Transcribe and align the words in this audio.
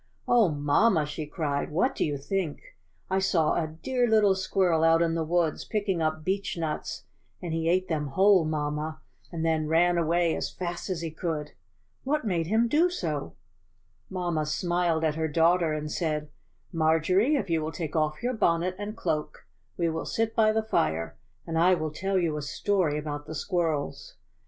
'^Oh, 0.27 0.51
mamma!" 0.51 1.05
she 1.05 1.27
cried, 1.27 1.69
"what 1.69 1.93
do 1.93 2.03
you 2.03 2.17
think? 2.17 2.75
I 3.07 3.19
saw 3.19 3.53
a 3.53 3.67
dear 3.67 4.07
little 4.07 4.33
squirrel 4.33 4.83
out 4.83 5.03
in 5.03 5.13
the 5.13 5.23
woods 5.23 5.63
picking 5.63 6.01
up 6.01 6.25
beechnuts, 6.25 7.03
and 7.39 7.53
he 7.53 7.69
ate 7.69 7.87
them 7.87 8.07
whole, 8.07 8.43
mamma, 8.43 8.99
and 9.31 9.45
then 9.45 9.67
ran 9.67 9.99
away 9.99 10.35
as 10.35 10.49
fast 10.49 10.89
as 10.89 11.01
he 11.01 11.11
could. 11.11 11.51
What 12.03 12.25
made 12.25 12.47
him 12.47 12.67
do 12.67 12.89
so?" 12.89 13.35
Mamma 14.09 14.47
smiled 14.47 15.03
at 15.03 15.13
her 15.13 15.27
daughter, 15.27 15.71
and 15.71 15.91
said: 15.91 16.29
"Marjorie, 16.73 17.35
if 17.35 17.47
you 17.51 17.61
will 17.61 17.71
take 17.71 17.95
off 17.95 18.23
your 18.23 18.33
bonnet 18.33 18.73
and 18.79 18.97
cloak 18.97 19.45
we 19.77 19.87
will 19.87 20.07
sit 20.07 20.35
by 20.35 20.51
the 20.51 20.63
fire, 20.63 21.15
and 21.45 21.59
I 21.59 21.75
will 21.75 21.91
tell 21.91 22.17
you 22.17 22.37
a 22.37 22.41
story 22.41 22.97
about 22.97 23.27
the 23.27 23.35
squirrels." 23.35 24.15